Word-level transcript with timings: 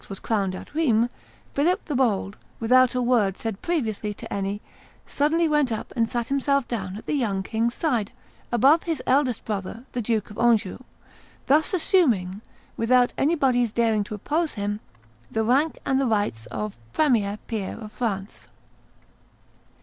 was 0.09 0.19
crowned 0.19 0.55
at 0.55 0.73
Rheims, 0.73 1.09
Philip 1.53 1.85
the 1.85 1.95
Bold, 1.95 2.35
without 2.59 2.95
a 2.95 3.01
word 3.03 3.37
said 3.37 3.61
previously 3.61 4.15
to 4.15 4.33
any, 4.33 4.59
suddenly 5.05 5.47
went 5.47 5.71
up 5.71 5.93
and 5.95 6.09
sat 6.09 6.27
himself 6.29 6.67
down 6.67 6.97
at 6.97 7.05
the 7.05 7.13
young 7.13 7.43
king's 7.43 7.75
side, 7.75 8.11
above 8.51 8.81
his 8.81 9.03
eldest 9.05 9.45
brother, 9.45 9.85
the 9.91 10.01
Duke 10.01 10.31
of 10.31 10.39
Anjou, 10.39 10.79
thus 11.45 11.71
assuming, 11.71 12.41
without 12.77 13.13
anybody's 13.15 13.71
daring 13.71 14.03
to 14.05 14.15
oppose 14.15 14.53
him, 14.55 14.79
the 15.29 15.43
rank 15.43 15.77
and 15.85 16.01
the 16.01 16.07
rights 16.07 16.47
of 16.47 16.75
premier 16.93 17.37
peer 17.45 17.75
of 17.77 17.91
France. 17.91 18.47